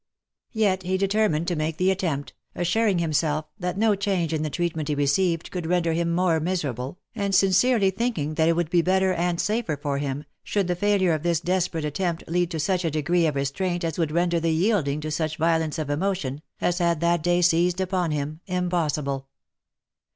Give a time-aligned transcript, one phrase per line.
[0.53, 4.87] Yet he determined to make the attempt, assuring himself, that no change in the treatment
[4.89, 9.13] he received could render him more miserable, and sincerely thinking that it would be better
[9.13, 12.89] and safer for him, should the failure of this desperate attempt lead to such a
[12.89, 16.99] degree of restraint as would render the yielding to such violence of emotion, as had
[17.01, 19.27] that day seized upon him, impossible.